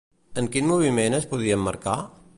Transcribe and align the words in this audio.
En 0.41 0.47
quin 0.55 0.67
moviment 0.71 1.19
es 1.19 1.31
podia 1.35 1.61
emmarcar? 1.63 1.99